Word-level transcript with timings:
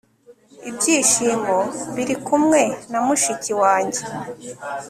ibyishimo 0.69 1.57
biri 1.95 2.15
kumwe 2.25 2.61
na 2.91 2.99
mushiki 3.05 3.51
wanjye 3.61 4.01